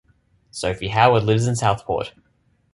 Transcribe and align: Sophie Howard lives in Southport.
Sophie 0.49 0.87
Howard 0.87 1.25
lives 1.25 1.45
in 1.45 1.55
Southport. 1.55 2.15